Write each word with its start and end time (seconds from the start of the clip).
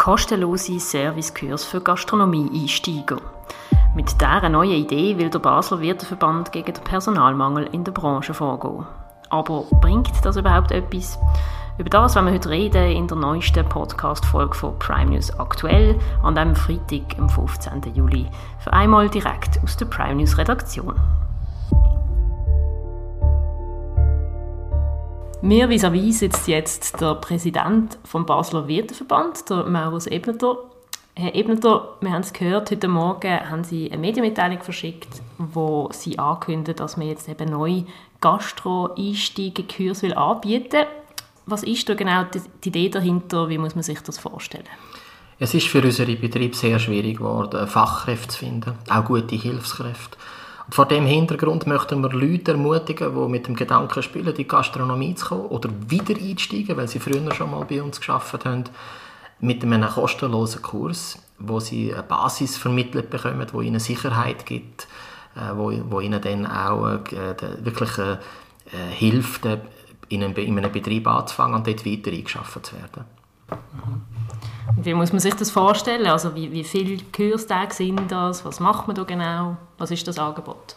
kostenlose 0.00 0.80
Servicekurs 0.80 1.66
für 1.66 1.82
Gastronomie-Einsteiger. 1.82 3.18
Mit 3.94 4.10
dieser 4.18 4.48
neuen 4.48 4.70
Idee 4.70 5.18
will 5.18 5.28
der 5.28 5.40
Basler 5.40 5.82
Wirteverband 5.82 6.52
gegen 6.52 6.72
den 6.72 6.84
Personalmangel 6.84 7.68
in 7.72 7.84
der 7.84 7.92
Branche 7.92 8.32
vorgehen. 8.32 8.86
Aber 9.28 9.64
bringt 9.82 10.24
das 10.24 10.38
überhaupt 10.38 10.72
etwas? 10.72 11.18
Über 11.76 11.90
das 11.90 12.16
wollen 12.16 12.28
wir 12.28 12.32
heute 12.32 12.48
reden 12.48 12.92
in 12.92 13.08
der 13.08 13.18
neuesten 13.18 13.68
Podcast-Folge 13.68 14.54
von 14.54 14.78
Prime 14.78 15.10
News 15.10 15.38
aktuell 15.38 16.00
an 16.22 16.34
diesem 16.34 16.56
Freitag, 16.56 17.18
am 17.18 17.28
15. 17.28 17.94
Juli. 17.94 18.26
Für 18.60 18.72
einmal 18.72 19.10
direkt 19.10 19.62
aus 19.62 19.76
der 19.76 19.84
Prime 19.84 20.14
News 20.14 20.38
Redaktion. 20.38 20.94
Mir 25.42 25.70
vis-à-vis 25.70 26.18
sitzt 26.18 26.48
jetzt 26.48 27.00
der 27.00 27.14
Präsident 27.14 27.96
vom 28.04 28.26
Basler 28.26 28.68
Wirteverband, 28.68 29.48
der 29.48 29.64
Maurus 29.64 30.06
Ebneter. 30.06 30.58
Herr 31.16 31.34
Ebneter, 31.34 31.96
wir 32.02 32.12
haben 32.12 32.20
es 32.20 32.34
gehört, 32.34 32.70
heute 32.70 32.88
Morgen 32.88 33.48
haben 33.48 33.64
Sie 33.64 33.90
eine 33.90 34.02
Medienmitteilung 34.02 34.60
verschickt, 34.60 35.08
wo 35.38 35.88
Sie 35.92 36.18
ankündigen, 36.18 36.76
dass 36.76 36.98
man 36.98 37.08
jetzt 37.08 37.26
eben 37.26 37.48
neu 37.50 37.84
Gastro-Einsteigen-Kurs 38.20 40.04
anbieten 40.04 40.72
will. 40.72 40.86
Was 41.46 41.62
ist 41.62 41.88
da 41.88 41.94
genau 41.94 42.24
die 42.24 42.68
Idee 42.68 42.90
dahinter? 42.90 43.48
Wie 43.48 43.56
muss 43.56 43.74
man 43.74 43.82
sich 43.82 44.00
das 44.02 44.18
vorstellen? 44.18 44.68
Es 45.38 45.54
ist 45.54 45.68
für 45.68 45.80
unsere 45.80 46.16
Betriebe 46.16 46.54
sehr 46.54 46.78
schwierig 46.78 47.16
geworden, 47.16 47.66
Fachkräfte 47.66 48.28
zu 48.28 48.40
finden, 48.40 48.74
auch 48.90 49.06
gute 49.06 49.36
Hilfskräfte. 49.36 50.18
Vor 50.72 50.86
dem 50.86 51.04
Hintergrund 51.04 51.66
möchten 51.66 52.00
wir 52.00 52.10
Leute 52.10 52.52
ermutigen, 52.52 53.12
die 53.14 53.28
mit 53.28 53.48
dem 53.48 53.56
Gedanken 53.56 54.02
spielen, 54.02 54.28
in 54.28 54.34
die 54.34 54.46
Gastronomie 54.46 55.14
zu 55.16 55.26
kommen 55.26 55.46
oder 55.46 55.68
wieder 55.88 56.14
einsteigen, 56.14 56.76
weil 56.76 56.86
sie 56.86 57.00
früher 57.00 57.34
schon 57.34 57.50
mal 57.50 57.64
bei 57.64 57.82
uns 57.82 57.98
geschafft 57.98 58.44
haben, 58.44 58.64
mit 59.40 59.64
einem 59.64 59.88
kostenlosen 59.88 60.62
Kurs, 60.62 61.18
wo 61.38 61.58
sie 61.58 61.92
eine 61.92 62.04
Basis 62.04 62.56
vermittelt 62.56 63.10
bekommen, 63.10 63.46
wo 63.52 63.62
ihnen 63.62 63.80
Sicherheit 63.80 64.46
gibt, 64.46 64.86
äh, 65.34 65.56
wo, 65.56 65.72
wo 65.90 66.00
ihnen 66.00 66.20
dann 66.20 66.46
auch 66.46 66.86
äh, 67.12 67.34
wirklich 67.64 67.98
äh, 67.98 68.18
hilft, 68.90 69.46
in 70.08 70.22
einem, 70.22 70.34
in 70.36 70.58
einem 70.58 70.72
Betrieb 70.72 71.06
anzufangen 71.08 71.56
und 71.56 71.66
dort 71.66 71.86
weiter 71.86 72.10
eingeschafft 72.10 72.66
zu 72.66 72.76
werden. 72.76 73.04
Mhm. 73.72 74.19
Wie 74.82 74.94
muss 74.94 75.12
man 75.12 75.20
sich 75.20 75.34
das 75.34 75.50
vorstellen? 75.50 76.06
Also 76.06 76.34
wie, 76.34 76.50
wie 76.52 76.64
viele 76.64 77.02
Kurstage 77.14 77.74
sind 77.74 78.10
das? 78.10 78.44
Was 78.44 78.60
macht 78.60 78.86
man 78.86 78.96
da 78.96 79.04
genau? 79.04 79.56
Was 79.78 79.90
ist 79.90 80.06
das 80.08 80.18
Angebot? 80.18 80.76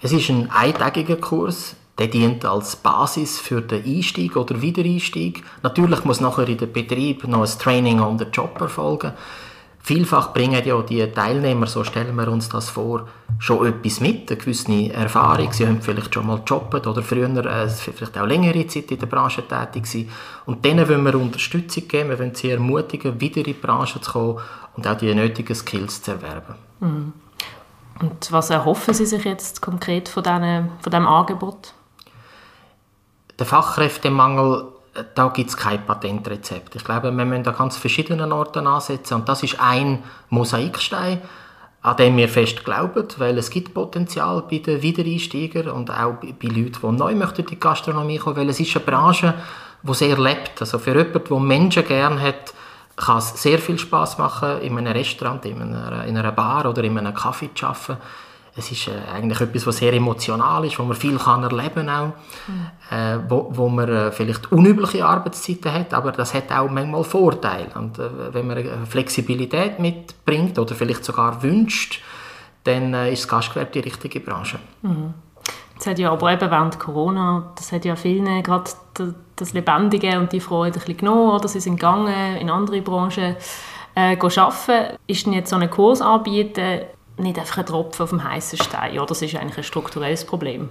Es 0.00 0.12
ist 0.12 0.28
ein 0.30 0.50
eintägiger 0.50 1.16
Kurs. 1.16 1.76
Der 1.96 2.08
dient 2.08 2.44
als 2.44 2.74
Basis 2.74 3.38
für 3.38 3.62
den 3.62 3.84
Einstieg 3.84 4.34
oder 4.34 4.60
Wiedereinstieg. 4.60 5.44
Natürlich 5.62 6.04
muss 6.04 6.20
nachher 6.20 6.48
in 6.48 6.58
den 6.58 6.72
Betrieb 6.72 7.22
noch 7.28 7.42
ein 7.42 7.58
Training 7.58 8.00
on 8.00 8.18
the 8.18 8.24
Job 8.24 8.60
erfolgen. 8.60 9.12
Vielfach 9.86 10.32
bringen 10.32 10.64
ja 10.64 10.80
die 10.80 11.06
Teilnehmer, 11.12 11.66
so 11.66 11.84
stellen 11.84 12.16
wir 12.16 12.28
uns 12.28 12.48
das 12.48 12.70
vor, 12.70 13.06
schon 13.38 13.66
etwas 13.66 14.00
mit, 14.00 14.30
eine 14.30 14.40
gewisse 14.40 14.90
Erfahrung. 14.90 15.52
Sie 15.52 15.66
haben 15.66 15.82
vielleicht 15.82 16.14
schon 16.14 16.26
mal 16.26 16.38
gejobbt 16.38 16.86
oder 16.86 17.02
früher 17.02 17.28
äh, 17.28 17.68
vielleicht 17.68 18.16
auch 18.16 18.24
längere 18.24 18.66
Zeit 18.66 18.90
in 18.90 18.98
der 18.98 19.04
Branche 19.04 19.46
tätig 19.46 19.86
sein. 19.86 20.08
Und 20.46 20.64
denen 20.64 20.88
wollen 20.88 21.04
wir 21.04 21.14
Unterstützung 21.16 21.86
geben, 21.86 22.08
wir 22.08 22.18
wollen 22.18 22.34
sie 22.34 22.48
ermutigen, 22.48 23.20
wieder 23.20 23.36
in 23.36 23.44
die 23.44 23.52
Branche 23.52 24.00
zu 24.00 24.10
kommen 24.10 24.38
und 24.74 24.88
auch 24.88 24.96
die 24.96 25.14
nötigen 25.14 25.54
Skills 25.54 26.00
zu 26.00 26.12
erwerben. 26.12 26.54
Mhm. 26.80 27.12
Und 28.00 28.32
was 28.32 28.48
erhoffen 28.48 28.94
Sie 28.94 29.04
sich 29.04 29.24
jetzt 29.24 29.60
konkret 29.60 30.08
von, 30.08 30.22
diesen, 30.22 30.70
von 30.80 30.90
diesem 30.90 31.06
Angebot? 31.06 31.74
Der 33.38 33.44
Fachkräftemangel 33.44 34.64
da 35.14 35.28
gibt 35.28 35.50
es 35.50 35.56
kein 35.56 35.84
Patentrezept. 35.84 36.74
Ich 36.76 36.84
glaube, 36.84 37.14
wir 37.14 37.24
müssen 37.24 37.42
da 37.42 37.52
ganz 37.52 37.76
verschiedenen 37.76 38.32
Orten 38.32 38.66
ansetzen 38.66 39.14
und 39.14 39.28
das 39.28 39.42
ist 39.42 39.60
ein 39.60 40.02
Mosaikstein, 40.30 41.20
an 41.82 41.96
dem 41.96 42.16
wir 42.16 42.28
fest 42.28 42.64
glauben, 42.64 43.06
weil 43.18 43.36
es 43.36 43.50
gibt 43.50 43.74
Potenzial 43.74 44.44
bei 44.48 44.58
den 44.58 44.80
Wiedereinsteigern 44.80 45.68
und 45.68 45.90
auch 45.90 46.14
bei 46.14 46.48
Leuten, 46.48 46.78
die 46.80 46.92
neu 46.92 47.14
möchten 47.14 47.42
in 47.42 47.48
die 47.48 47.60
Gastronomie 47.60 48.18
kommen, 48.18 48.36
weil 48.36 48.48
es 48.48 48.60
ist 48.60 48.74
eine 48.76 48.84
Branche, 48.84 49.34
die 49.82 49.94
sehr 49.94 50.18
lebt. 50.18 50.60
Also 50.60 50.78
für 50.78 50.96
jemanden, 50.96 51.24
der 51.28 51.40
Menschen 51.40 51.84
gerne 51.84 52.20
hat, 52.20 52.54
kann 52.96 53.18
es 53.18 53.42
sehr 53.42 53.58
viel 53.58 53.78
Spaß 53.78 54.18
machen, 54.18 54.60
in 54.60 54.78
einem 54.78 54.92
Restaurant, 54.92 55.44
in 55.44 55.60
einer, 55.60 56.04
in 56.04 56.16
einer 56.16 56.32
Bar 56.32 56.66
oder 56.66 56.84
in 56.84 56.96
einem 56.96 57.12
Kaffee 57.12 57.50
zu 57.54 57.66
arbeiten 57.66 57.98
es 58.56 58.70
ist 58.70 58.88
äh, 58.88 58.92
eigentlich 59.12 59.40
etwas, 59.40 59.66
was 59.66 59.78
sehr 59.78 59.92
emotional 59.92 60.64
ist, 60.64 60.78
wo 60.78 60.84
man 60.84 60.96
viel 60.96 61.18
kann 61.18 61.42
erleben 61.42 61.88
auch, 61.88 62.12
mhm. 62.46 62.96
äh, 62.96 63.18
wo, 63.28 63.48
wo 63.50 63.68
man 63.68 63.88
äh, 63.88 64.12
vielleicht 64.12 64.52
unübliche 64.52 65.04
Arbeitszeiten 65.04 65.72
hat, 65.72 65.92
aber 65.92 66.12
das 66.12 66.34
hat 66.34 66.52
auch 66.52 66.70
manchmal 66.70 67.04
Vorteile. 67.04 67.66
Und 67.74 67.98
äh, 67.98 68.32
wenn 68.32 68.46
man 68.46 68.86
Flexibilität 68.86 69.78
mitbringt 69.78 70.58
oder 70.58 70.74
vielleicht 70.74 71.04
sogar 71.04 71.42
wünscht, 71.42 72.00
dann 72.64 72.94
äh, 72.94 73.12
ist 73.12 73.24
das 73.24 73.28
Gastgewerbe 73.28 73.72
die 73.72 73.80
richtige 73.80 74.20
Branche. 74.20 74.58
Mhm. 74.82 75.14
Das 75.76 75.88
hat 75.88 75.98
ja 75.98 76.12
aber 76.12 76.32
eben 76.32 76.50
während 76.50 76.78
Corona, 76.78 77.52
das 77.56 77.72
hat 77.72 77.84
ja 77.84 77.96
vielen 77.96 78.42
gerade 78.42 78.70
das 79.34 79.52
Lebendige 79.52 80.18
und 80.20 80.32
die 80.32 80.38
Freude 80.38 80.74
ein 80.76 80.80
bisschen 80.80 80.96
genommen, 80.96 81.30
oder 81.30 81.48
sie 81.48 81.60
sind 81.60 81.76
gegangen 81.76 82.36
in 82.36 82.48
andere 82.48 82.80
Branchen 82.80 83.34
äh, 83.96 84.16
arbeiten. 84.16 84.96
Ist 85.08 85.26
denn 85.26 85.32
jetzt 85.32 85.50
so 85.50 85.56
ein 85.56 85.68
Kurs 85.68 86.00
anbieten 86.00 86.82
nicht 87.16 87.38
einfach 87.38 87.58
ein 87.58 87.66
Tropfen 87.66 88.02
auf 88.02 88.10
dem 88.10 88.24
heißen 88.24 88.58
Stein. 88.62 88.94
Ja, 88.94 89.04
das 89.06 89.22
ist 89.22 89.34
eigentlich 89.36 89.58
ein 89.58 89.64
strukturelles 89.64 90.24
Problem. 90.24 90.68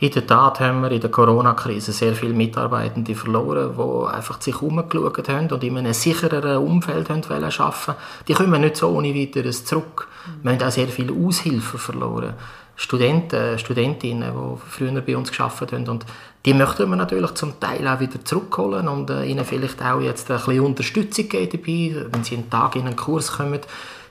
In 0.00 0.10
der 0.10 0.26
Tat 0.26 0.60
haben 0.60 0.82
wir 0.82 0.90
in 0.90 1.00
der 1.00 1.10
Corona-Krise 1.10 1.92
sehr 1.92 2.14
viele 2.14 2.34
Mitarbeitende 2.34 3.14
verloren, 3.14 3.74
die 3.76 4.14
einfach 4.14 4.40
sich 4.42 4.60
umgeschaut 4.60 5.28
haben 5.28 5.50
und 5.50 5.64
in 5.64 5.78
einem 5.78 5.94
sichereren 5.94 6.58
Umfeld 6.58 7.10
arbeiten 7.10 7.30
wollten. 7.30 7.94
Die 8.26 8.34
kommen 8.34 8.60
nicht 8.60 8.76
so 8.76 8.88
ohne 8.88 9.14
weiteres 9.14 9.64
zurück. 9.64 10.08
Wir 10.42 10.52
haben 10.52 10.62
auch 10.62 10.70
sehr 10.70 10.88
viele 10.88 11.14
Aushilfen 11.14 11.78
verloren. 11.78 12.34
Studenten, 12.76 13.56
Studentinnen, 13.58 14.32
die 14.34 14.60
früher 14.68 15.00
bei 15.00 15.16
uns 15.16 15.30
gearbeitet 15.30 15.72
haben. 15.72 15.88
Und 15.88 16.04
die 16.44 16.54
möchten 16.54 16.90
wir 16.90 16.96
natürlich 16.96 17.32
zum 17.34 17.58
Teil 17.60 17.86
auch 17.86 18.00
wieder 18.00 18.22
zurückholen 18.24 18.88
und 18.88 19.10
äh, 19.10 19.24
ihnen 19.24 19.44
vielleicht 19.44 19.80
auch 19.80 20.00
jetzt 20.00 20.30
ein 20.30 20.38
bisschen 20.38 20.60
Unterstützung 20.60 21.28
geben 21.28 21.50
dabei, 21.52 22.06
wenn 22.12 22.24
sie 22.24 22.34
einen 22.34 22.50
Tag 22.50 22.74
in 22.76 22.86
einen 22.86 22.96
Kurs 22.96 23.32
kommen 23.32 23.60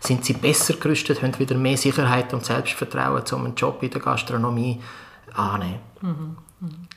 sind 0.06 0.26
sie 0.26 0.34
besser 0.34 0.76
gerüstet, 0.76 1.22
haben 1.22 1.38
wieder 1.40 1.56
mehr 1.56 1.78
Sicherheit 1.78 2.34
und 2.34 2.46
Selbstvertrauen, 2.46 3.24
um 3.32 3.46
einen 3.46 3.56
Job 3.56 3.82
in 3.84 3.90
der 3.90 4.02
Gastronomie 4.02 4.82
anzunehmen. 5.34 5.80
Mhm. 6.02 6.38
Mhm. 6.60 6.88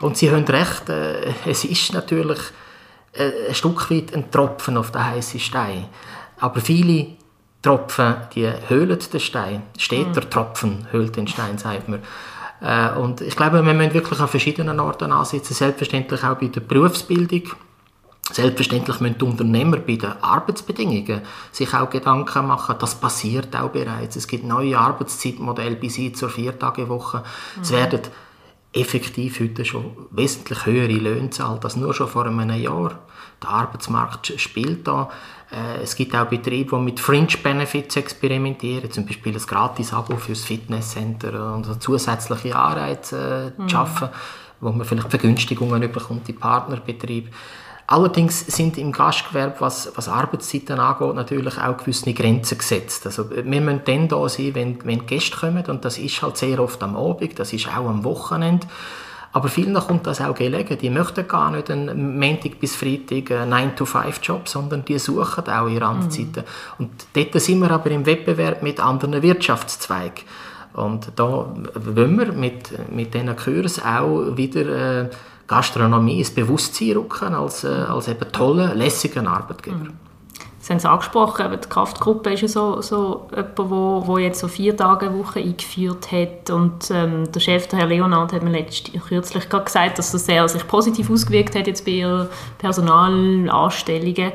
Und 0.00 0.16
Sie 0.16 0.30
haben 0.30 0.44
recht, 0.44 0.88
äh, 0.88 1.32
es 1.46 1.64
ist 1.64 1.92
natürlich 1.92 2.38
äh, 3.12 3.48
ein 3.48 3.54
Stück 3.54 3.90
weit 3.90 4.14
ein 4.14 4.30
Tropfen 4.30 4.76
auf 4.76 4.90
den 4.90 5.04
heißen 5.04 5.40
Stein. 5.40 5.86
Aber 6.38 6.60
viele 6.60 7.16
Tropfen, 7.62 8.16
die 8.34 8.50
höhlen 8.68 8.98
den 9.12 9.20
Stein. 9.20 9.62
Steht 9.78 10.14
der 10.14 10.24
mhm. 10.24 10.30
Tropfen, 10.30 10.86
höhlt 10.90 11.16
den 11.16 11.28
Stein, 11.28 11.58
sagt 11.58 11.88
man. 11.88 12.00
Äh, 12.60 12.98
und 12.98 13.20
ich 13.20 13.36
glaube, 13.36 13.64
wir 13.64 13.74
müssen 13.74 13.94
wirklich 13.94 14.20
an 14.20 14.28
verschiedenen 14.28 14.80
Orten 14.80 15.12
ansetzen, 15.12 15.54
selbstverständlich 15.54 16.22
auch 16.24 16.36
bei 16.36 16.46
der 16.46 16.60
Berufsbildung. 16.60 17.42
Selbstverständlich 18.32 19.00
müssen 19.00 19.18
die 19.18 19.24
Unternehmer 19.24 19.76
bei 19.76 19.96
den 19.96 20.12
Arbeitsbedingungen 20.20 21.22
sich 21.52 21.72
auch 21.74 21.88
Gedanken 21.88 22.46
machen. 22.46 22.76
Das 22.78 22.96
passiert 22.96 23.54
auch 23.54 23.70
bereits. 23.70 24.16
Es 24.16 24.26
gibt 24.26 24.44
neue 24.44 24.78
Arbeitszeitmodelle 24.78 25.76
bis 25.76 25.94
hin 25.94 26.14
zur 26.14 26.30
Viertagewoche. 26.30 27.18
Mhm. 27.18 27.62
Es 27.62 27.72
werden 27.72 28.00
effektiv 28.72 29.40
heute 29.40 29.64
schon 29.64 29.96
wesentlich 30.10 30.66
höhere 30.66 30.92
Löhne 30.92 31.30
zahlt 31.30 31.64
als 31.64 31.76
nur 31.76 31.94
schon 31.94 32.08
vor 32.08 32.26
einem 32.26 32.50
Jahr. 32.50 32.98
Der 33.42 33.50
Arbeitsmarkt 33.50 34.32
spielt 34.40 34.86
da. 34.86 35.08
Äh, 35.50 35.82
es 35.82 35.94
gibt 35.94 36.14
auch 36.14 36.26
Betriebe, 36.26 36.76
die 36.76 36.82
mit 36.82 37.00
Fringe 37.00 37.28
Benefits 37.42 37.96
experimentieren, 37.96 38.90
zum 38.90 39.06
Beispiel 39.06 39.34
ein 39.34 39.40
Gratis-Abo 39.46 40.16
fürs 40.16 40.44
Fitnesscenter 40.44 41.54
und 41.54 41.82
zusätzliche 41.82 42.56
Anreize 42.56 43.54
äh, 43.56 43.62
mhm. 43.62 43.68
schaffen, 43.68 44.08
wo 44.60 44.72
man 44.72 44.86
vielleicht 44.86 45.10
Vergünstigungen 45.10 45.80
bekommt, 45.92 46.26
die 46.28 46.32
Partnerbetriebe. 46.32 47.30
Allerdings 47.88 48.40
sind 48.48 48.78
im 48.78 48.90
Gastgewerbe, 48.90 49.56
was, 49.60 49.92
was 49.94 50.08
Arbeitszeiten 50.08 50.80
angeht, 50.80 51.14
natürlich 51.14 51.56
auch 51.58 51.76
gewisse 51.76 52.12
Grenzen 52.14 52.58
gesetzt. 52.58 53.06
Also 53.06 53.30
wir 53.30 53.44
müssen 53.44 53.82
dann 53.84 54.08
da 54.08 54.28
sein, 54.28 54.54
wenn, 54.54 54.84
wenn 54.84 55.06
Gäste 55.06 55.36
kommen 55.36 55.64
und 55.66 55.84
das 55.84 55.98
ist 55.98 56.20
halt 56.20 56.36
sehr 56.36 56.58
oft 56.58 56.82
am 56.82 56.96
Abend, 56.96 57.38
das 57.38 57.52
ist 57.52 57.68
auch 57.68 57.88
am 57.88 58.02
Wochenende. 58.02 58.66
Aber 59.32 59.48
vielen 59.48 59.74
kommt 59.74 60.06
das 60.06 60.20
auch 60.20 60.34
gelegen. 60.34 60.78
Die 60.78 60.88
möchten 60.88 61.28
gar 61.28 61.50
nicht 61.50 61.70
einen 61.70 62.18
Montag 62.18 62.58
bis 62.58 62.74
Freitag 62.74 63.30
einen 63.30 63.52
9-to-5-Job, 63.52 64.48
sondern 64.48 64.84
die 64.84 64.98
suchen 64.98 65.46
auch 65.46 65.68
ihre 65.68 65.84
Randzeiten. 65.84 66.42
Mhm. 66.78 66.86
Und 66.86 66.90
dort 67.12 67.40
sind 67.42 67.60
wir 67.60 67.70
aber 67.70 67.90
im 67.90 68.06
Wettbewerb 68.06 68.62
mit 68.62 68.80
anderen 68.80 69.22
Wirtschaftszweigen. 69.22 70.24
Und 70.72 71.12
da 71.16 71.54
wollen 71.74 72.18
wir 72.18 72.32
mit, 72.32 72.90
mit 72.90 73.14
diesen 73.14 73.36
Kursen 73.36 73.84
auch 73.84 74.36
wieder... 74.36 75.02
Äh, 75.02 75.10
Gastronomie 75.46 76.18
ins 76.18 76.30
Bewusstsein 76.30 76.92
rücken 76.92 77.34
als, 77.34 77.64
äh, 77.64 77.68
als 77.68 78.08
eben 78.08 78.30
toller, 78.32 78.74
lässiger 78.74 79.26
Arbeitgeber. 79.26 79.76
Mhm. 79.76 79.92
Sie 80.66 80.72
haben 80.72 80.78
es 80.78 80.84
angesprochen, 80.84 81.46
die 81.52 81.68
Kraftgruppe 81.68 82.32
ist 82.32 82.40
ja 82.40 82.48
so, 82.48 82.80
so 82.80 83.28
jemand, 83.30 83.56
wo, 83.56 84.02
wo 84.04 84.18
jetzt 84.18 84.40
so 84.40 84.48
vier 84.48 84.76
Tage 84.76 85.06
eine 85.06 85.16
Woche 85.16 85.38
eingeführt 85.38 86.10
hat 86.10 86.50
und 86.50 86.90
ähm, 86.90 87.30
der 87.30 87.38
Chef, 87.38 87.68
der 87.68 87.78
Herr 87.78 87.86
Leonard, 87.86 88.32
hat 88.32 88.42
mir 88.42 88.50
letztlich, 88.50 89.00
kürzlich 89.00 89.48
gerade 89.48 89.66
gesagt, 89.66 89.96
dass 90.00 90.10
das 90.10 90.26
sehr 90.26 90.48
sich 90.48 90.66
positiv 90.66 91.08
ausgewirkt 91.08 91.54
hat 91.54 91.68
jetzt 91.68 91.84
bei 91.84 91.92
ihren 91.92 92.28
Personalanstellungen. 92.58 94.32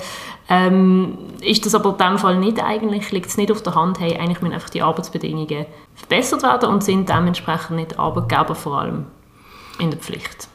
Ähm, 0.48 1.18
ist 1.42 1.66
das 1.66 1.76
aber 1.76 1.90
in 1.90 1.98
diesem 1.98 2.18
Fall 2.18 2.38
nicht 2.38 2.64
eigentlich, 2.64 3.12
liegt 3.12 3.28
es 3.28 3.36
nicht 3.36 3.52
auf 3.52 3.62
der 3.62 3.76
Hand, 3.76 4.00
hey, 4.00 4.18
eigentlich 4.18 4.40
müssen 4.40 4.54
einfach 4.54 4.70
die 4.70 4.84
Arbeitsbedingungen 4.84 5.66
verbessert 5.96 6.44
werden 6.44 6.70
und 6.70 6.82
sind 6.82 7.10
dementsprechend 7.10 7.76
nicht 7.76 8.00
Arbeitgeber 8.00 8.56
vor 8.56 8.80
allem 8.80 9.08
in 9.80 9.90
der 9.92 10.00
Pflicht? 10.00 10.48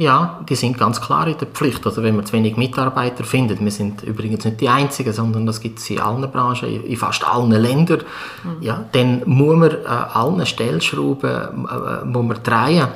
Ja, 0.00 0.40
die 0.48 0.54
sind 0.54 0.78
ganz 0.78 0.98
klar 0.98 1.26
in 1.26 1.36
der 1.36 1.46
Pflicht. 1.46 1.84
Also 1.84 2.02
wenn 2.02 2.16
man 2.16 2.24
zu 2.24 2.32
wenig 2.32 2.56
Mitarbeiter 2.56 3.22
findet, 3.22 3.62
wir 3.62 3.70
sind 3.70 4.02
übrigens 4.02 4.46
nicht 4.46 4.58
die 4.62 4.68
Einzigen, 4.70 5.12
sondern 5.12 5.44
das 5.44 5.60
gibt 5.60 5.78
es 5.78 5.90
in 5.90 6.00
allen 6.00 6.22
Branchen, 6.30 6.86
in 6.86 6.96
fast 6.96 7.22
allen 7.22 7.50
Ländern, 7.50 8.04
mhm. 8.42 8.62
ja, 8.62 8.82
dann 8.92 9.20
muss 9.26 9.58
man 9.58 9.70
äh, 9.70 9.84
allen 9.84 10.46
Stellschrauben 10.46 11.30
äh, 11.30 12.04
muss 12.06 12.24
man 12.24 12.42
drehen. 12.42 12.88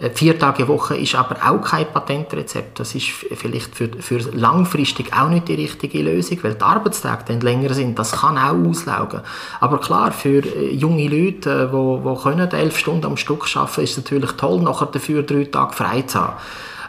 Äh, 0.00 0.10
vier 0.10 0.38
Tage 0.38 0.66
Woche 0.66 0.96
ist 0.96 1.14
aber 1.14 1.36
auch 1.48 1.62
kein 1.62 1.86
Patentrezept. 1.92 2.80
Das 2.80 2.94
ist 2.94 3.08
vielleicht 3.08 3.74
für, 3.74 3.88
für 4.00 4.18
langfristig 4.32 5.12
auch 5.12 5.28
nicht 5.28 5.48
die 5.48 5.54
richtige 5.54 6.02
Lösung, 6.02 6.38
weil 6.42 6.54
die 6.54 6.62
Arbeitstage 6.62 7.24
dann 7.28 7.40
länger 7.40 7.74
sind. 7.74 7.98
Das 7.98 8.12
kann 8.12 8.38
auch 8.38 8.68
auslaugen. 8.68 9.20
Aber 9.60 9.78
klar, 9.78 10.12
für 10.12 10.44
äh, 10.44 10.72
junge 10.74 11.08
Leute, 11.08 11.68
die 11.68 11.72
wo, 11.72 12.00
wo 12.02 12.14
können 12.14 12.50
elf 12.50 12.78
Stunden 12.78 13.06
am 13.06 13.16
Stück 13.16 13.44
arbeiten, 13.54 13.82
ist 13.82 13.90
es 13.90 13.96
natürlich 13.98 14.32
toll, 14.32 14.62
nachher 14.62 14.86
dafür 14.86 15.22
drei 15.22 15.44
Tage 15.44 15.74
frei 15.74 16.02
zu 16.02 16.20
haben. 16.20 16.36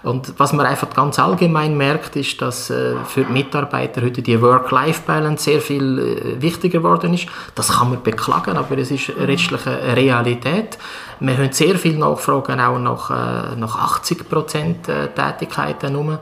Und 0.04 0.34
was 0.40 0.52
man 0.54 0.66
einfach 0.66 0.90
ganz 0.90 1.20
allgemein 1.20 1.78
merkt, 1.78 2.16
ist, 2.16 2.42
dass 2.42 2.72
äh, 2.72 2.96
für 3.06 3.24
die 3.24 3.32
Mitarbeiter 3.32 4.02
heute 4.02 4.24
die 4.24 4.42
Work-Life-Balance 4.42 5.44
sehr 5.44 5.62
viel 5.62 6.00
äh, 6.00 6.42
wichtiger 6.42 6.80
geworden 6.80 7.14
ist. 7.14 7.28
Das 7.54 7.70
kann 7.70 7.92
man 7.92 8.02
beklagen, 8.02 8.58
aber 8.58 8.78
es 8.80 8.90
ist 8.90 9.10
letztlich 9.20 9.66
eine 9.68 9.96
Realität. 9.96 10.80
Wir 11.20 11.38
haben 11.38 11.52
sehr 11.52 11.76
viele 11.78 12.00
Nachfragen 12.00 12.60
auch 12.60 12.80
nach, 12.80 13.12
äh, 13.12 13.56
nach 13.56 13.78
80 13.98 14.28
Prozent 14.28 14.90
Tätigkeiten 15.16 15.94
nur. 15.94 16.20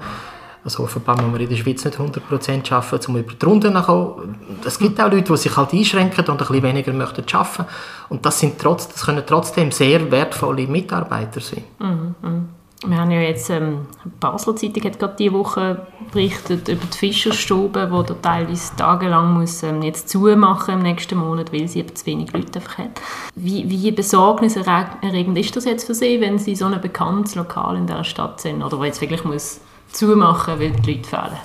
Also 0.66 0.84
offenbar 0.84 1.16
muss 1.22 1.32
man 1.32 1.40
in 1.40 1.48
der 1.48 1.56
Schweiz 1.56 1.86
nicht 1.86 1.98
100% 1.98 2.74
arbeiten, 2.74 3.12
um 3.12 3.18
über 3.18 3.34
die 3.34 3.46
Runden 3.46 3.74
zu 3.74 3.82
kommen. 3.82 4.36
Es 4.66 4.78
gibt 4.78 5.00
auch 5.00 5.10
Leute, 5.10 5.32
die 5.32 5.38
sich 5.38 5.56
halt 5.56 5.74
einschränken 5.74 6.26
und 6.26 6.32
ein 6.32 6.38
bisschen 6.38 6.64
weniger 6.64 6.92
möchten 6.92 7.24
arbeiten. 7.34 7.66
Und 8.10 8.26
das, 8.26 8.40
sind 8.40 8.60
trotz, 8.60 8.90
das 8.90 9.06
können 9.06 9.24
trotzdem 9.26 9.72
sehr 9.72 10.12
wertvolle 10.12 10.68
Mitarbeiter 10.68 11.40
sein. 11.40 11.64
Mhm. 11.80 12.50
Wir 12.86 12.98
haben 12.98 13.12
ja 13.12 13.20
jetzt, 13.20 13.50
ähm, 13.50 13.88
Basler 14.22 14.56
Zeitung 14.56 14.84
hat 14.86 15.00
gerade 15.00 15.16
diese 15.20 15.34
Woche 15.34 15.86
berichtet 16.14 16.70
über 16.70 16.86
die 16.86 16.98
Fischerstube, 16.98 17.92
die 17.92 18.08
da 18.08 18.14
teilweise 18.22 18.74
tagelang 18.78 19.34
muss, 19.34 19.64
ähm, 19.64 19.82
jetzt 19.82 20.08
zumachen 20.08 20.76
im 20.76 20.84
nächsten 20.84 21.18
Monat, 21.18 21.52
weil 21.52 21.68
sie 21.68 21.80
eben 21.80 21.94
zu 21.94 22.06
wenig 22.06 22.32
Leute 22.32 22.60
einfach 22.60 22.78
hat. 22.78 23.02
Wie, 23.36 23.70
wie 23.70 23.92
besorgniserregend 23.92 25.38
ist 25.38 25.58
das 25.58 25.66
jetzt 25.66 25.88
für 25.88 25.94
Sie, 25.94 26.22
wenn 26.22 26.40
Sie 26.40 26.56
so 26.56 26.66
ein 26.66 26.80
bekanntes 26.80 27.36
Lokal 27.36 27.76
in 27.76 27.86
dieser 27.86 28.06
Stadt 28.06 28.40
sind 28.40 28.64
oder 28.64 28.80
wo 28.80 28.86
jetzt 28.86 29.02
wirklich 29.02 29.26
muss 29.26 29.60
zumachen, 29.92 30.58
weil 30.60 30.72
die 30.72 30.94
Leute 30.94 31.10
fehlen? 31.10 31.38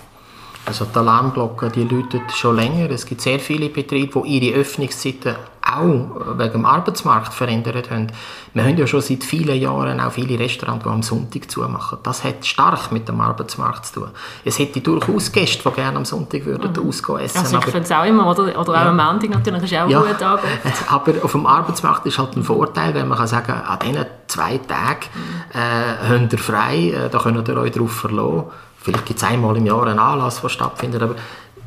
Also 0.67 0.87
die 0.87 0.97
Alarmglocke, 0.97 1.69
die 1.69 1.83
läutet 1.83 2.31
schon 2.33 2.57
länger. 2.57 2.91
Es 2.91 3.05
gibt 3.05 3.21
sehr 3.21 3.41
viele 3.41 3.69
Betriebe, 3.69 4.23
die 4.25 4.39
ihre 4.39 4.61
Öffnungszeiten 4.61 5.35
auch 5.77 6.39
wegen 6.39 6.53
dem 6.53 6.67
Arbeitsmarkt 6.67 7.35
verändert 7.35 7.91
haben. 7.91 8.09
Wir 8.53 8.65
haben 8.65 8.77
ja 8.77 8.87
schon 8.87 9.01
seit 9.01 9.25
vielen 9.25 9.61
Jahren 9.61 10.01
auch 10.01 10.13
viele 10.13 10.39
Restaurants, 10.39 10.85
die 10.85 10.91
am 10.91 11.03
Sonntag 11.03 11.51
zumachen. 11.51 11.99
Das 12.03 12.25
hat 12.25 12.45
stark 12.45 12.93
mit 12.93 13.09
dem 13.09 13.21
Arbeitsmarkt 13.21 13.87
zu 13.87 14.01
tun. 14.01 14.11
Es 14.45 14.59
hätte 14.59 14.81
durchaus 14.81 15.33
Gäste, 15.33 15.69
die 15.69 15.75
gerne 15.75 15.97
am 15.97 16.05
Sonntag 16.05 16.45
würden 16.45 16.73
mhm. 16.73 16.89
ausgehen 16.89 17.19
essen. 17.19 17.39
Also 17.39 17.59
ich 17.59 17.65
finde 17.65 17.81
es 17.81 17.93
auch 17.93 18.05
immer, 18.05 18.31
oder, 18.31 18.59
oder 18.59 18.73
ja. 18.75 18.83
auch 18.83 18.87
am 18.87 18.97
Montag 18.97 19.31
natürlich, 19.31 19.65
ist 19.65 19.79
auch 19.79 19.89
ja. 19.89 20.01
gut 20.01 20.19
Tag. 20.19 20.41
Aber 20.89 21.13
auf 21.23 21.33
dem 21.33 21.47
Arbeitsmarkt 21.47 22.07
ist 22.07 22.19
halt 22.19 22.37
ein 22.37 22.43
Vorteil, 22.43 22.95
wenn 22.95 23.09
man 23.09 23.19
kann 23.19 23.27
sagen 23.27 23.53
an 23.53 23.79
diesen 23.81 24.07
zwei 24.27 24.59
Tagen 24.59 25.07
mhm. 25.15 25.59
äh, 25.59 26.21
habt 26.21 26.33
ihr 26.33 26.39
frei, 26.39 26.77
äh, 26.91 27.11
da 27.11 27.19
könnt 27.19 27.49
ihr 27.49 27.57
euch 27.57 27.73
darauf 27.73 27.93
verlassen 27.93 28.45
Vielleicht 28.85 29.07
gibt 29.07 29.19
es 29.19 29.25
einmal 29.27 29.57
im 29.57 29.65
Jahr 29.65 29.87
einen 29.87 29.99
Anlass, 29.99 30.43
der 30.43 30.51
stattfindet, 30.51 31.03
aber 31.03 31.15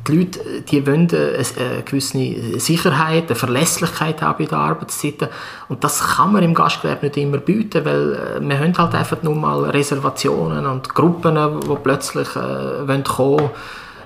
die 0.06 0.16
Leute 0.16 0.62
die 0.62 0.86
wollen 0.86 1.08
eine 1.10 1.82
gewisse 1.84 2.58
Sicherheit, 2.60 3.26
eine 3.26 3.34
Verlässlichkeit 3.34 4.22
haben 4.22 4.38
bei 4.38 4.44
den 4.44 4.58
Arbeitszeiten 4.58 5.28
und 5.68 5.82
das 5.84 6.16
kann 6.16 6.32
man 6.32 6.42
im 6.42 6.54
Gastgewerbe 6.54 7.06
nicht 7.06 7.16
immer 7.16 7.38
bieten, 7.38 7.84
weil 7.84 8.14
äh, 8.14 8.40
wir 8.40 8.58
haben 8.58 8.76
halt 8.76 8.94
einfach 8.94 9.22
nur 9.22 9.34
mal 9.34 9.64
Reservationen 9.64 10.66
und 10.66 10.94
Gruppen, 10.94 11.36
die 11.60 11.76
plötzlich 11.82 12.28
äh, 12.36 12.88
wollen 12.88 13.04
kommen 13.04 13.50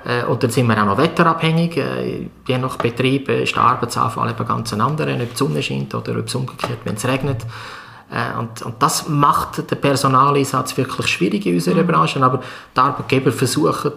äh, 0.04 0.24
und 0.24 0.42
dann 0.42 0.50
sind 0.50 0.66
wir 0.66 0.80
auch 0.80 0.86
noch 0.86 0.98
wetterabhängig. 0.98 1.76
Äh, 1.76 2.28
je 2.46 2.58
nach 2.58 2.76
Betrieb 2.76 3.28
ist 3.28 3.54
der 3.54 3.62
Arbeitsanfall 3.62 4.30
eben 4.30 4.46
ganz 4.46 4.72
ein 4.72 4.80
anderer, 4.80 5.14
ob 5.14 5.30
die 5.30 5.36
Sonne 5.36 5.62
scheint 5.62 5.94
oder 5.94 6.18
ob 6.18 6.26
es 6.26 6.34
umgekehrt, 6.34 6.80
wenn 6.84 6.96
es 6.96 7.06
regnet. 7.06 7.42
Äh, 8.10 8.38
und, 8.38 8.62
und, 8.62 8.82
das 8.82 9.08
macht 9.08 9.70
den 9.70 9.80
Personaleinsatz 9.80 10.76
wirklich 10.76 11.06
schwierig 11.06 11.46
in 11.46 11.54
unserer 11.54 11.82
mhm. 11.82 11.86
Branche, 11.86 12.22
aber 12.22 12.42
die 12.76 12.80
Arbeitgeber 12.80 13.32
versuchen, 13.32 13.92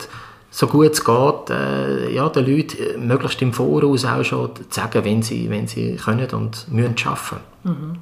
so 0.56 0.68
gut 0.68 0.94
es 0.94 1.04
geht, 1.04 1.50
äh, 1.50 2.14
ja, 2.14 2.30
den 2.30 2.46
Leuten 2.46 2.78
äh, 2.82 2.98
möglichst 2.98 3.42
im 3.42 3.52
Voraus 3.52 4.06
auch 4.06 4.24
schon 4.24 4.56
zu 4.56 4.64
sagen, 4.70 5.04
wenn 5.04 5.22
sie, 5.22 5.50
wenn 5.50 5.68
sie 5.68 5.98
können 5.98 6.30
und 6.32 6.72
müssen 6.72 6.96
arbeiten. 7.04 7.44
Mhm. 7.64 7.98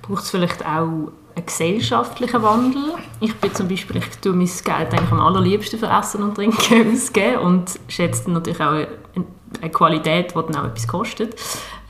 Braucht 0.00 0.22
es 0.22 0.30
vielleicht 0.30 0.64
auch 0.64 0.88
einen 1.34 1.46
gesellschaftlichen 1.46 2.42
Wandel? 2.42 2.94
Ich 3.20 3.34
bin 3.34 3.54
zum 3.54 3.68
Beispiel, 3.68 3.98
ich 3.98 4.08
tue 4.22 4.32
mein 4.32 4.46
Geld 4.46 4.94
eigentlich 4.94 5.12
am 5.12 5.20
allerliebsten 5.20 5.78
für 5.78 5.86
Essen 5.86 6.22
und 6.22 6.34
Trinken 6.34 6.92
ausgeben 6.94 7.38
und 7.40 7.78
schätze 7.88 8.30
natürlich 8.30 8.60
auch 8.62 8.72
eine, 8.72 9.70
Qualität, 9.70 10.30
die 10.30 10.34
dann 10.34 10.56
auch 10.56 10.64
etwas 10.64 10.88
kostet. 10.88 11.36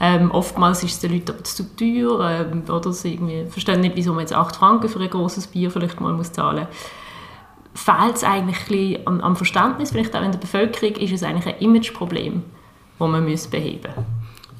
Ähm, 0.00 0.32
oftmals 0.32 0.82
ist 0.82 0.94
es 0.94 0.98
den 0.98 1.12
Leuten 1.12 1.30
aber 1.30 1.44
zu 1.44 1.76
teuer 1.76 2.48
ähm, 2.50 2.64
oder 2.68 2.92
sie 2.92 3.14
irgendwie 3.14 3.46
verstehen 3.48 3.82
nicht, 3.82 3.94
wieso 3.94 4.10
man 4.10 4.22
jetzt 4.22 4.34
8 4.34 4.56
Franken 4.56 4.88
für 4.88 4.98
ein 4.98 5.08
großes 5.08 5.46
Bier 5.46 5.70
vielleicht 5.70 6.00
mal 6.00 6.12
muss 6.12 6.32
zahlen 6.32 6.66
muss. 6.66 6.76
Fehlt 7.74 8.16
es 8.16 8.24
eigentlich 8.24 8.98
ein 8.98 9.06
am, 9.06 9.20
am, 9.20 9.36
Verständnis, 9.36 9.90
vielleicht 9.90 10.14
auch 10.14 10.22
in 10.22 10.32
der 10.32 10.38
Bevölkerung, 10.38 10.96
ist 10.96 11.12
es 11.12 11.22
eigentlich 11.22 11.54
ein 11.54 11.60
Imageproblem, 11.60 12.42
das 12.98 13.08
man 13.08 13.28
muss 13.28 13.46
beheben 13.46 13.90
muss? 13.96 14.04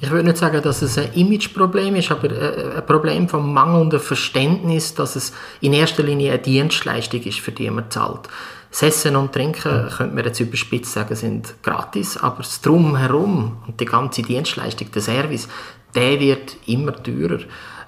Ich 0.01 0.11
würde 0.11 0.27
nicht 0.27 0.37
sagen, 0.37 0.61
dass 0.61 0.81
es 0.81 0.97
ein 0.97 1.13
Imageproblem 1.13 1.95
ist, 1.95 2.11
aber 2.11 2.29
äh, 2.29 2.77
ein 2.77 2.85
Problem 2.85 3.29
vom 3.29 3.53
mangelnden 3.53 3.99
Verständnis, 3.99 4.93
dass 4.95 5.15
es 5.15 5.31
in 5.61 5.71
erster 5.71 6.03
Linie 6.03 6.33
eine 6.33 6.41
Dienstleistung 6.41 7.21
ist, 7.21 7.39
für 7.39 7.53
die 7.53 7.69
man 7.69 7.89
zahlt. 7.89 8.27
Das 8.73 8.81
Essen 8.81 9.15
und 9.15 9.31
Trinken, 9.31 9.87
könnte 9.87 10.15
man 10.15 10.25
jetzt 10.25 10.39
überspitzt 10.39 10.93
sagen, 10.93 11.15
sind 11.15 11.53
gratis, 11.61 12.17
aber 12.17 12.37
das 12.37 12.59
Drumherum 12.59 13.57
und 13.67 13.79
die 13.79 13.85
ganze 13.85 14.23
Dienstleistung, 14.23 14.91
der 14.91 15.01
Service, 15.03 15.47
der 15.93 16.19
wird 16.19 16.57
immer 16.65 16.91
teurer. 16.95 17.41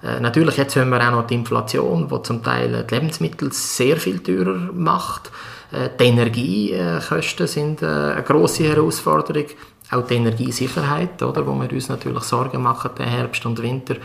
Äh, 0.04 0.20
natürlich, 0.20 0.58
jetzt 0.58 0.76
haben 0.76 0.92
wir 0.92 1.02
auch 1.02 1.12
noch 1.12 1.26
die 1.26 1.34
Inflation, 1.34 2.08
die 2.08 2.22
zum 2.22 2.44
Teil 2.44 2.86
die 2.88 2.94
Lebensmittel 2.94 3.52
sehr 3.52 3.98
viel 3.98 4.20
teurer 4.20 4.70
macht. 4.74 5.32
Äh, 5.72 5.90
die 6.00 6.04
Energiekosten 6.04 7.48
sind 7.48 7.82
äh, 7.82 7.88
eine 7.88 8.22
grosse 8.22 8.66
Herausforderung. 8.66 9.46
Auch 9.90 10.06
die 10.06 10.16
Energiesicherheit, 10.18 11.24
oder, 11.24 11.48
wo 11.48 11.60
wir 11.60 11.72
uns 11.72 11.90
natürlich 11.90 12.24
Sorgen 12.26 12.62
machen, 12.62 12.92
den 12.96 13.08
Herbst 13.08 13.44
und 13.48 13.60
Winter. 13.60 13.96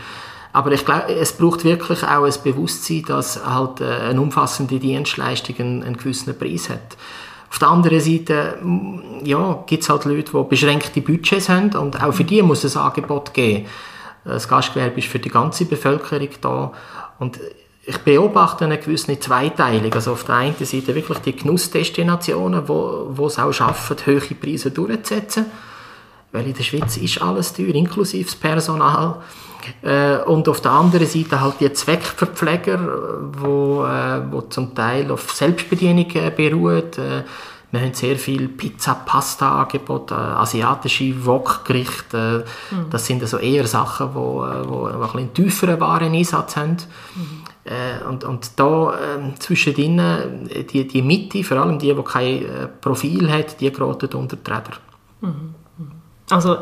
Aber 0.53 0.71
ich 0.71 0.85
glaube, 0.85 1.13
es 1.13 1.33
braucht 1.33 1.63
wirklich 1.63 2.03
auch 2.03 2.25
ein 2.25 2.33
Bewusstsein, 2.43 3.03
dass 3.07 3.45
halt 3.45 3.81
äh, 3.81 4.09
eine 4.09 4.21
umfassende 4.21 4.79
Dienstleistung 4.79 5.55
einen, 5.59 5.83
einen 5.83 5.97
gewissen 5.97 6.37
Preis 6.37 6.69
hat. 6.69 6.97
Auf 7.49 7.59
der 7.59 7.67
anderen 7.67 7.99
Seite 7.99 8.59
ja, 9.23 9.63
gibt 9.67 9.83
es 9.83 9.89
halt 9.89 10.05
Leute, 10.05 10.31
die 10.31 10.49
beschränkte 10.49 11.01
Budgets 11.01 11.49
haben 11.49 11.75
und 11.75 12.01
auch 12.01 12.13
für 12.13 12.23
die 12.23 12.41
muss 12.41 12.63
es 12.63 12.77
Angebot 12.77 13.33
geben. 13.33 13.65
Das 14.23 14.47
Gastgewerbe 14.47 14.99
ist 14.99 15.09
für 15.09 15.19
die 15.19 15.29
ganze 15.29 15.65
Bevölkerung 15.65 16.29
da 16.39 16.71
und 17.19 17.39
ich 17.83 17.97
beobachte 17.97 18.65
eine 18.65 18.77
gewisse 18.77 19.19
Zweiteilung. 19.19 19.91
Also 19.93 20.13
auf 20.13 20.23
der 20.23 20.35
einen 20.35 20.55
Seite 20.59 20.95
wirklich 20.95 21.17
die 21.19 21.35
Genussdestinationen, 21.35 22.67
wo 22.67 23.25
es 23.25 23.39
auch 23.39 23.51
schaffen, 23.51 23.97
hohe 24.05 24.35
Preise 24.35 24.71
durchzusetzen. 24.71 25.47
Weil 26.31 26.47
in 26.47 26.53
der 26.53 26.63
Schweiz 26.63 26.95
ist 26.97 27.21
alles 27.21 27.53
teuer, 27.53 27.75
inklusive 27.75 28.25
das 28.25 28.35
Personal. 28.35 29.21
Äh, 29.81 30.17
und 30.23 30.47
auf 30.47 30.61
der 30.61 30.71
anderen 30.71 31.07
Seite 31.07 31.41
halt 31.41 31.55
die 31.59 31.71
Zweckverpfleger, 31.71 32.79
wo, 33.33 33.85
äh, 33.85 34.21
wo 34.31 34.41
zum 34.41 34.73
Teil 34.75 35.11
auf 35.11 35.31
Selbstbedienung 35.31 36.09
äh, 36.11 36.31
beruht. 36.31 36.97
Äh, 36.97 37.23
wir 37.71 37.79
haben 37.79 37.93
sehr 37.93 38.17
viel 38.17 38.49
Pizza, 38.49 38.95
Pasta 38.95 39.61
Angebot, 39.61 40.11
äh, 40.11 40.15
asiatische 40.15 41.25
Wokgerichte. 41.25 42.45
Äh, 42.71 42.75
mhm. 42.75 42.89
Das 42.89 43.05
sind 43.05 43.21
also 43.21 43.37
eher 43.37 43.65
Sachen, 43.65 44.13
wo, 44.13 44.45
äh, 44.45 44.67
wo, 44.67 44.81
wo 44.81 45.03
ein 45.03 45.17
einen 45.17 45.33
tieferen 45.33 45.79
Wareneinsatz 45.79 46.57
haben. 46.57 46.77
Mhm. 47.15 47.43
Äh, 47.63 48.09
und, 48.09 48.23
und 48.25 48.59
da 48.59 48.93
äh, 48.93 49.35
zwischen 49.39 49.75
ihnen, 49.77 50.49
die, 50.71 50.85
die 50.85 51.01
Mitte, 51.01 51.43
vor 51.43 51.57
allem 51.57 51.79
die, 51.79 51.93
die 51.93 52.03
kein 52.03 52.45
Profil 52.81 53.31
hat, 53.31 53.61
die 53.61 53.71
geraten 53.71 54.13
unter 54.15 54.35
die 54.35 54.51
Räder. 54.51 54.73
Mhm. 55.21 55.27
mhm. 55.77 55.91
Also 56.29 56.57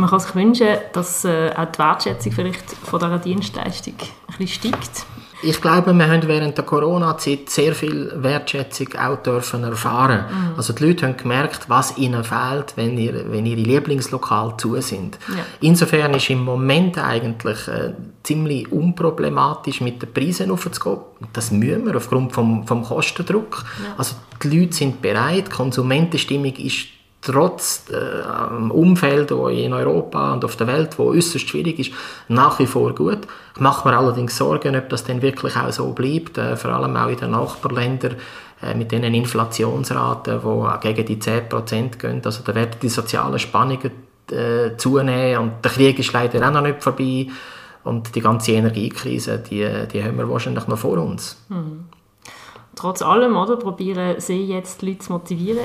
man 0.00 0.10
kann 0.10 0.20
sich 0.20 0.34
wünschen, 0.34 0.68
dass 0.92 1.24
äh, 1.24 1.50
auch 1.56 1.66
die 1.66 1.78
Wertschätzung 1.78 2.32
vielleicht 2.32 2.70
von 2.70 2.98
dieser 2.98 3.18
Dienstleistung 3.18 3.94
ein 4.00 4.38
bisschen 4.38 4.72
steigt. 4.72 5.06
Ich 5.42 5.60
glaube, 5.60 5.94
wir 5.94 6.06
haben 6.06 6.28
während 6.28 6.58
der 6.58 6.64
Corona-Zeit 6.66 7.48
sehr 7.48 7.74
viel 7.74 8.12
Wertschätzung 8.14 8.88
auch 8.94 9.16
dürfen 9.22 9.64
erfahren. 9.64 10.24
Mhm. 10.28 10.56
Also 10.58 10.74
die 10.74 10.84
Leute 10.84 11.06
haben 11.06 11.16
gemerkt, 11.16 11.68
was 11.68 11.96
ihnen 11.96 12.24
fehlt, 12.24 12.74
wenn, 12.76 12.98
ihr, 12.98 13.24
wenn 13.32 13.46
ihre 13.46 13.60
Lieblingslokale 13.60 14.58
zu 14.58 14.78
sind. 14.82 15.18
Ja. 15.28 15.44
Insofern 15.60 16.12
ist 16.12 16.28
im 16.28 16.44
Moment 16.44 16.98
eigentlich 16.98 17.68
äh, 17.68 17.94
ziemlich 18.22 18.70
unproblematisch 18.70 19.80
mit 19.80 20.02
den 20.02 20.12
Preisen 20.12 20.50
aufzugehen. 20.50 20.98
Das 21.32 21.50
müssen 21.50 21.86
wir 21.86 21.96
aufgrund 21.96 22.32
vom, 22.32 22.66
vom 22.66 22.82
Kostendruck. 22.82 23.64
Ja. 23.82 23.94
Also 23.96 24.16
die 24.42 24.60
Leute 24.60 24.74
sind 24.74 25.00
bereit, 25.00 25.46
die 25.46 25.52
Konsumentenstimmung 25.52 26.54
ist 26.56 26.99
trotz 27.22 27.84
äh, 27.90 28.70
Umfeld 28.70 29.30
wo 29.30 29.48
in 29.48 29.72
Europa 29.72 30.32
und 30.32 30.44
auf 30.44 30.56
der 30.56 30.66
Welt, 30.66 30.98
wo 30.98 31.10
äußerst 31.10 31.48
schwierig 31.48 31.78
ist, 31.78 31.92
nach 32.28 32.58
wie 32.58 32.66
vor 32.66 32.94
gut. 32.94 33.20
Ich 33.54 33.60
mache 33.60 33.88
mir 33.88 33.96
allerdings 33.96 34.36
Sorgen, 34.36 34.76
ob 34.76 34.88
das 34.88 35.04
denn 35.04 35.20
wirklich 35.20 35.56
auch 35.56 35.70
so 35.70 35.92
bleibt, 35.92 36.38
äh, 36.38 36.56
vor 36.56 36.70
allem 36.72 36.96
auch 36.96 37.08
in 37.08 37.16
den 37.16 37.32
Nachbarländern 37.32 38.16
äh, 38.62 38.74
mit 38.74 38.92
den 38.92 39.04
Inflationsraten, 39.04 40.40
die 40.40 40.80
gegen 40.80 41.06
die 41.06 41.16
10% 41.16 41.98
gehen. 41.98 42.22
Also 42.24 42.42
da 42.42 42.54
werden 42.54 42.76
die 42.80 42.88
sozialen 42.88 43.38
Spannungen 43.38 43.90
äh, 44.30 44.76
zunehmen 44.76 45.42
und 45.42 45.64
der 45.64 45.70
Krieg 45.72 45.98
ist 45.98 46.12
leider 46.12 46.46
auch 46.46 46.52
noch 46.52 46.62
nicht 46.62 46.82
vorbei 46.82 47.26
und 47.84 48.14
die 48.14 48.20
ganze 48.20 48.52
Energiekrise, 48.52 49.38
die, 49.38 49.66
die 49.92 50.02
haben 50.02 50.16
wir 50.16 50.28
wahrscheinlich 50.28 50.66
noch 50.66 50.78
vor 50.78 50.98
uns. 50.98 51.42
Mhm 51.48 51.84
trotz 52.80 53.02
allem, 53.02 53.36
oder, 53.36 53.56
probieren 53.56 54.18
sie 54.20 54.44
jetzt 54.44 54.80
die 54.80 54.86
Leute 54.86 55.00
zu 55.00 55.12
motivieren, 55.12 55.64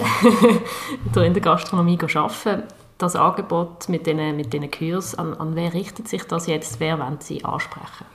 in 1.16 1.34
der 1.34 1.42
Gastronomie 1.42 1.98
zu 1.98 2.20
arbeiten. 2.20 2.64
Das 2.98 3.16
Angebot 3.16 3.90
mit 3.90 4.08
diesen 4.08 4.38
mit 4.38 4.54
den 4.54 4.72
Kurs, 4.72 5.16
an, 5.16 5.34
an 5.34 5.56
wer 5.56 5.74
richtet 5.74 6.08
sich 6.08 6.24
das 6.24 6.48
jetzt? 6.48 6.80
Wer 6.80 6.98
wollen 7.00 7.18
Sie 7.20 7.44
ansprechen? 7.44 8.06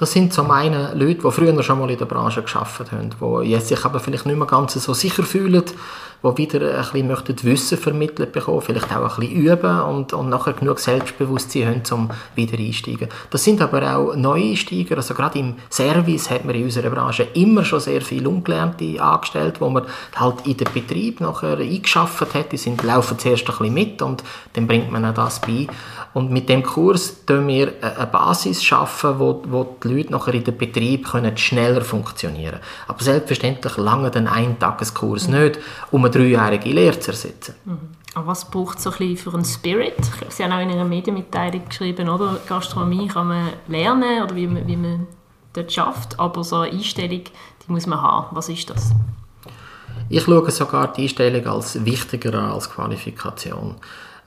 Das 0.00 0.12
sind 0.12 0.32
zum 0.32 0.50
einen 0.50 0.98
Leute, 0.98 1.20
die 1.20 1.30
früher 1.30 1.62
schon 1.62 1.78
mal 1.78 1.90
in 1.90 1.98
der 1.98 2.06
Branche 2.06 2.40
geschafft 2.40 2.90
haben, 2.90 3.10
die 3.20 3.50
jetzt 3.50 3.68
sich 3.68 3.84
aber 3.84 4.00
vielleicht 4.00 4.24
nicht 4.24 4.38
mehr 4.38 4.46
ganz 4.46 4.72
so 4.72 4.94
sicher 4.94 5.24
fühlen, 5.24 5.62
die 6.22 6.36
wieder 6.38 6.74
ein 6.74 6.80
bisschen 6.80 7.06
möchten 7.06 7.42
Wissen 7.42 7.76
vermittelt 7.76 8.32
bekommen, 8.32 8.62
vielleicht 8.62 8.96
auch 8.96 9.18
ein 9.18 9.20
bisschen 9.20 9.36
üben 9.36 9.80
und, 9.82 10.14
und 10.14 10.30
nachher 10.30 10.54
genug 10.54 10.78
Selbstbewusstsein 10.78 11.66
haben, 11.66 11.82
um 11.92 12.10
wieder 12.34 12.58
einsteigen. 12.58 13.08
Das 13.28 13.44
sind 13.44 13.60
aber 13.60 13.94
auch 13.94 14.16
Neueinsteiger, 14.16 14.96
also 14.96 15.12
gerade 15.12 15.38
im 15.38 15.56
Service 15.68 16.30
hat 16.30 16.46
man 16.46 16.54
in 16.54 16.64
unserer 16.64 16.88
Branche 16.88 17.28
immer 17.34 17.66
schon 17.66 17.80
sehr 17.80 18.00
viele 18.00 18.30
Ungelernte 18.30 19.02
angestellt, 19.02 19.60
wo 19.60 19.68
man 19.68 19.84
halt 20.16 20.46
in 20.46 20.56
den 20.56 20.72
Betrieb 20.72 21.20
nachher 21.20 21.58
eingeschafft 21.58 22.34
hat, 22.34 22.52
die 22.52 22.56
sind, 22.56 22.82
laufen 22.82 23.18
zuerst 23.18 23.46
ein 23.48 23.56
bisschen 23.56 23.74
mit 23.74 24.00
und 24.00 24.24
dann 24.54 24.66
bringt 24.66 24.90
man 24.90 25.04
auch 25.04 25.14
das 25.14 25.42
bei. 25.42 25.66
Und 26.12 26.30
mit 26.30 26.48
dem 26.48 26.62
Kurs 26.62 27.18
schaffen 27.26 27.46
wir 27.46 27.72
eine 27.80 28.06
Basis 28.06 28.64
schaffen, 28.64 29.18
wo, 29.18 29.42
wo 29.46 29.76
die 29.82 29.88
Leute 29.94 30.12
nachher 30.12 30.34
in 30.34 30.44
den 30.44 30.56
Betrieb 30.56 31.08
können 31.08 31.36
schneller 31.36 31.82
funktionieren 31.82 32.52
können. 32.52 32.64
Aber 32.88 33.02
selbstverständlich 33.02 33.76
lange 33.76 34.10
den 34.10 34.26
Eintageskurs 34.26 35.28
mhm. 35.28 35.38
nicht, 35.38 35.58
um 35.90 36.04
eine 36.04 36.10
dreijährige 36.10 36.70
Lehre 36.70 36.98
zu 36.98 37.10
ersetzen. 37.10 37.54
Mhm. 37.64 37.78
Aber 38.14 38.28
was 38.28 38.50
braucht 38.50 38.78
es 38.78 38.84
so 38.84 38.90
ein 38.90 38.98
bisschen 38.98 39.16
für 39.16 39.34
einen 39.34 39.44
Spirit? 39.44 39.94
Sie 40.30 40.42
haben 40.42 40.52
auch 40.52 40.60
in 40.60 40.70
einer 40.70 40.84
Medienmitteilung 40.84 41.68
geschrieben, 41.68 42.08
oder? 42.08 42.40
Gastronomie 42.48 43.06
kann 43.06 43.28
man 43.28 43.48
lernen 43.68 44.22
oder 44.24 44.34
wie 44.34 44.46
man, 44.46 44.66
wie 44.66 44.76
man 44.76 45.06
dort 45.52 45.72
schafft, 45.72 46.18
aber 46.18 46.42
so 46.42 46.56
eine 46.56 46.72
Einstellung, 46.72 47.22
die 47.22 47.72
muss 47.72 47.86
man 47.86 48.00
haben. 48.02 48.34
Was 48.34 48.48
ist 48.48 48.68
das? 48.70 48.92
Ich 50.08 50.24
schaue 50.24 50.50
sogar 50.50 50.92
die 50.92 51.02
Einstellung 51.02 51.46
als 51.46 51.84
wichtiger 51.84 52.34
als 52.52 52.68
Qualifikation. 52.68 53.76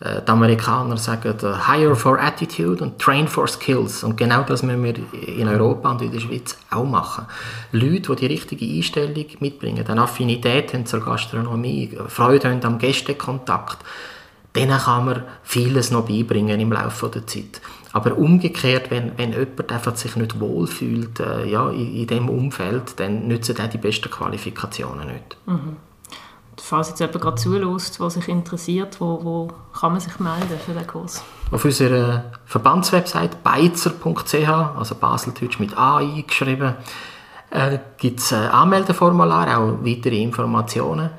Äh, 0.04 0.22
die 0.22 0.30
Amerikaner 0.32 0.98
sagen 0.98 1.34
hire 1.66 1.96
for 1.96 2.20
attitude 2.20 2.84
und 2.84 3.00
train 3.00 3.28
for 3.28 3.48
skills. 3.48 4.04
Und 4.04 4.18
genau 4.18 4.44
das 4.44 4.62
müssen 4.62 4.84
wir 4.84 4.96
in 5.28 5.48
Europa 5.48 5.92
und 5.92 6.02
in 6.02 6.12
der 6.12 6.20
Schweiz 6.20 6.58
auch 6.70 6.86
machen. 6.86 7.26
Leute, 7.72 8.14
die 8.16 8.28
die 8.28 8.34
richtige 8.34 8.66
Einstellung 8.66 9.26
mitbringen, 9.40 9.86
eine 9.88 10.02
Affinität 10.02 10.74
haben 10.74 10.86
zur 10.86 11.00
Gastronomie, 11.00 11.98
Freude 12.08 12.50
haben 12.50 12.64
am 12.66 12.80
Gästekontakt, 12.80 13.78
denen 14.56 14.78
kann 14.78 15.06
man 15.06 15.24
vieles 15.44 15.90
noch 15.90 16.06
beibringen 16.06 16.60
im 16.60 16.74
Laufe 16.74 17.08
der 17.08 17.26
Zeit. 17.26 17.62
Aber 17.94 18.18
umgekehrt, 18.18 18.92
wenn, 18.92 19.18
wenn 19.18 19.32
jemand 19.32 19.72
einfach 19.72 19.96
sich 19.96 20.18
nicht 20.18 20.40
wohlfühlt 20.40 21.22
äh, 21.22 21.46
ja, 21.46 21.70
in, 21.70 21.96
in 21.96 22.08
dem 22.08 22.28
Umfeld, 22.28 23.00
dann 23.00 23.28
nützen 23.28 23.56
auch 23.62 23.70
die 23.70 23.78
besten 23.78 24.12
Qualifikationen 24.12 25.08
nicht. 25.08 25.38
Mhm 25.46 25.78
falls 26.64 26.90
jetzt 26.90 27.00
jemand 27.00 27.22
gerade 27.22 27.36
zulässt, 27.36 28.00
der 28.00 28.10
sich 28.10 28.30
interessiert, 28.30 29.02
wo, 29.02 29.20
wo 29.24 29.48
kann 29.78 29.92
man 29.92 30.00
sich 30.00 30.18
melden 30.20 30.58
für 30.66 30.72
den 30.72 30.88
Kurs? 30.88 31.22
Auf 31.52 31.66
unserer 31.66 32.32
Verbandswebsite 32.46 33.38
beizer.ch, 33.44 34.50
also 34.50 34.96
Baseldeutsch 34.96 35.60
mit 35.60 35.78
AI 35.78 36.24
geschrieben, 36.26 36.76
äh, 37.50 37.80
gibt 37.98 38.22
es 38.22 38.32
ein 38.32 38.48
Anmeldeformular, 38.50 39.58
auch 39.58 39.86
weitere 39.86 40.22
Informationen. 40.22 41.10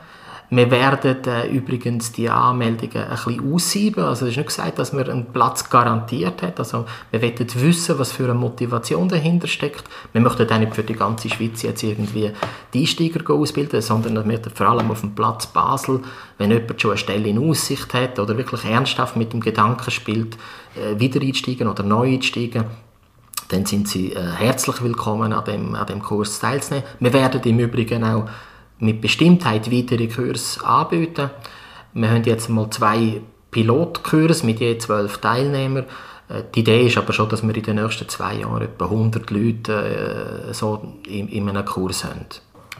Wir 0.56 0.70
werden 0.70 1.24
äh, 1.24 1.48
übrigens 1.48 2.12
die 2.12 2.30
Anmeldungen 2.30 3.04
ein 3.04 3.10
bisschen 3.10 3.52
aussieben. 3.52 4.04
Also 4.04 4.26
es 4.26 4.32
ist 4.32 4.36
nicht 4.36 4.46
gesagt, 4.46 4.78
dass 4.78 4.92
man 4.92 5.08
einen 5.10 5.32
Platz 5.32 5.68
garantiert 5.68 6.42
hat. 6.42 6.60
Also 6.60 6.86
wir 7.10 7.22
wollen 7.22 7.54
wissen, 7.54 7.98
was 7.98 8.12
für 8.12 8.24
eine 8.24 8.34
Motivation 8.34 9.08
dahinter 9.08 9.48
steckt. 9.48 9.84
Wir 10.12 10.20
möchten 10.20 10.48
auch 10.48 10.58
nicht 10.58 10.74
für 10.74 10.84
die 10.84 10.94
ganze 10.94 11.28
Schweiz 11.28 11.62
jetzt 11.62 11.82
irgendwie 11.82 12.30
die 12.72 12.80
Einsteiger 12.82 13.34
ausbilden, 13.34 13.82
sondern 13.82 14.28
wir 14.28 14.40
vor 14.54 14.68
allem 14.68 14.92
auf 14.92 15.00
dem 15.00 15.16
Platz 15.16 15.48
Basel, 15.48 16.00
wenn 16.38 16.52
jemand 16.52 16.80
schon 16.80 16.92
eine 16.92 16.98
Stelle 16.98 17.28
in 17.28 17.38
Aussicht 17.38 17.92
hat 17.92 18.20
oder 18.20 18.36
wirklich 18.36 18.64
ernsthaft 18.64 19.16
mit 19.16 19.32
dem 19.32 19.40
Gedanken 19.40 19.90
spielt, 19.90 20.36
äh, 20.76 21.00
wieder 21.00 21.20
einsteigen 21.20 21.66
oder 21.66 21.82
neu 21.82 22.14
einsteigen, 22.14 22.64
dann 23.48 23.66
sind 23.66 23.88
Sie 23.88 24.12
äh, 24.12 24.30
herzlich 24.36 24.82
willkommen, 24.82 25.32
an 25.32 25.44
dem, 25.44 25.74
an 25.74 25.86
dem 25.86 26.00
Kurs 26.00 26.38
teilzunehmen. 26.38 26.86
Wir 27.00 27.12
werden 27.12 27.42
im 27.42 27.58
Übrigen 27.58 28.04
auch 28.04 28.28
mit 28.78 29.00
Bestimmtheit 29.00 29.70
weitere 29.70 30.08
Kurse 30.08 30.64
anbieten. 30.64 31.30
Wir 31.92 32.10
haben 32.10 32.24
jetzt 32.24 32.48
mal 32.48 32.68
zwei 32.70 33.20
Pilotkurse 33.50 34.44
mit 34.44 34.60
je 34.60 34.76
zwölf 34.78 35.18
Teilnehmern. 35.18 35.84
Äh, 36.28 36.42
die 36.54 36.60
Idee 36.60 36.86
ist 36.86 36.98
aber 36.98 37.12
schon, 37.12 37.28
dass 37.28 37.46
wir 37.46 37.54
in 37.54 37.62
den 37.62 37.76
nächsten 37.76 38.08
zwei 38.08 38.34
Jahren 38.36 38.62
etwa 38.62 38.86
100 38.86 39.30
Leute 39.30 40.48
äh, 40.48 40.54
so 40.54 40.94
in, 41.06 41.28
in 41.28 41.48
einem 41.48 41.64
Kurs 41.64 42.04
haben. 42.04 42.26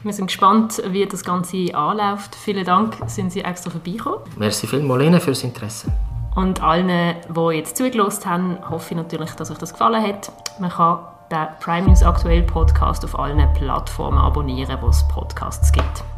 Wir 0.03 0.13
sind 0.13 0.27
gespannt, 0.27 0.83
wie 0.89 1.05
das 1.05 1.23
Ganze 1.23 1.73
anläuft. 1.73 2.35
Vielen 2.35 2.65
Dank, 2.65 2.95
sind 3.07 3.31
Sie 3.31 3.41
extra 3.41 3.71
vorbeigekommen. 3.71 4.19
Merci 4.37 4.67
vielmals 4.67 5.03
Ihnen 5.03 5.19
fürs 5.19 5.43
Interesse. 5.43 5.91
Und 6.35 6.61
allen, 6.61 7.15
die 7.33 7.55
jetzt 7.55 7.77
zugelassen 7.77 8.29
haben, 8.29 8.69
hoffe 8.69 8.91
ich 8.91 8.97
natürlich, 8.97 9.31
dass 9.31 9.49
euch 9.49 9.57
das 9.57 9.71
gefallen 9.71 10.03
hat. 10.03 10.31
Man 10.59 10.69
kann 10.69 10.99
den 11.35 11.47
Prime 11.59 11.87
News 11.87 12.01
Aktuell 12.01 12.43
Podcast 12.43 13.03
auf 13.03 13.17
allen 13.19 13.51
Plattformen 13.53 14.17
abonnieren, 14.17 14.77
wo 14.81 14.87
es 14.87 15.05
Podcasts 15.07 15.71
gibt. 15.71 16.14